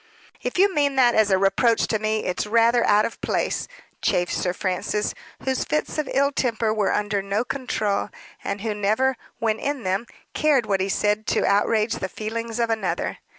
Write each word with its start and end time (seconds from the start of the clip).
"If 0.41 0.57
you 0.57 0.73
mean 0.73 0.95
that 0.95 1.13
as 1.13 1.29
a 1.29 1.37
reproach 1.37 1.85
to 1.85 1.99
me, 1.99 2.25
it's 2.25 2.47
rather 2.47 2.83
out 2.87 3.05
of 3.05 3.21
place," 3.21 3.67
chafed 4.01 4.33
Sir 4.33 4.51
Francis, 4.51 5.13
whose 5.43 5.63
fits 5.63 5.99
of 5.99 6.09
ill 6.11 6.31
temper 6.31 6.73
were 6.73 6.91
under 6.91 7.21
no 7.21 7.43
control, 7.45 8.09
and 8.43 8.61
who 8.61 8.73
never, 8.73 9.15
when 9.37 9.59
in 9.59 9.83
them, 9.83 10.07
cared 10.33 10.65
what 10.65 10.81
he 10.81 10.89
said 10.89 11.27
to 11.27 11.45
outrage 11.45 11.93
the 11.97 12.09
feelings 12.09 12.57
of 12.59 12.71
another. 12.71 13.19